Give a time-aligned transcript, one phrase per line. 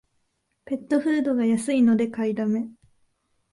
[0.65, 2.67] ペットフードが安いので買いだめ